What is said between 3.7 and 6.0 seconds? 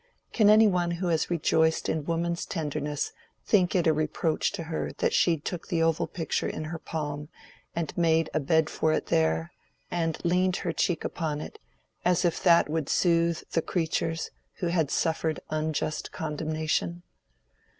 it a reproach to her that she took the little